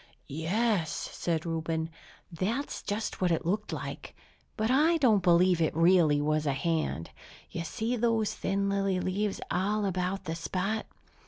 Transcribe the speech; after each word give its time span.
"Yes," 0.27 0.89
said 1.13 1.45
Reuben, 1.45 1.91
"that's 2.31 2.81
just 2.81 3.21
what 3.21 3.29
it 3.29 3.45
looked 3.45 3.71
like. 3.71 4.15
But 4.57 4.71
I 4.71 4.97
don't 4.97 5.21
believe 5.21 5.61
it 5.61 5.75
really 5.75 6.19
was 6.19 6.47
a 6.47 6.53
hand! 6.53 7.11
You 7.51 7.63
see 7.63 7.95
those 7.97 8.33
thin 8.33 8.67
lily 8.67 8.99
leaves 8.99 9.39
all 9.51 9.85
about 9.85 10.23
the 10.23 10.33
spot? 10.33 10.87